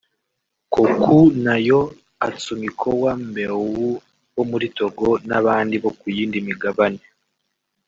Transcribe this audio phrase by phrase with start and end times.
[0.73, 1.81] Kokou Nayo
[2.25, 3.89] Atsumikoa M’Beou
[4.35, 7.01] wo muri Togo n’abandi bo ku yindi migabane